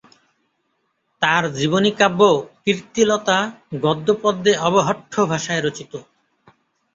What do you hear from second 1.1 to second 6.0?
তাঁর জীবনীকাব্য কীর্তিলতা গদ্যেপদ্যে অবহট্ঠ ভাষায় রচিত।